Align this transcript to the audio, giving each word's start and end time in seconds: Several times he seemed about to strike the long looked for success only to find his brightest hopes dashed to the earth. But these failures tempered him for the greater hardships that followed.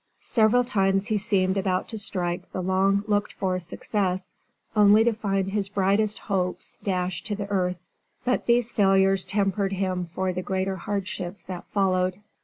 Several 0.23 0.63
times 0.63 1.05
he 1.09 1.19
seemed 1.19 1.57
about 1.57 1.87
to 1.89 1.97
strike 1.99 2.51
the 2.51 2.63
long 2.63 3.03
looked 3.07 3.31
for 3.31 3.59
success 3.59 4.33
only 4.75 5.03
to 5.03 5.13
find 5.13 5.51
his 5.51 5.69
brightest 5.69 6.17
hopes 6.17 6.79
dashed 6.83 7.27
to 7.27 7.35
the 7.35 7.47
earth. 7.51 7.77
But 8.25 8.47
these 8.47 8.71
failures 8.71 9.23
tempered 9.23 9.73
him 9.73 10.07
for 10.07 10.33
the 10.33 10.41
greater 10.41 10.75
hardships 10.77 11.43
that 11.43 11.67
followed. 11.67 12.19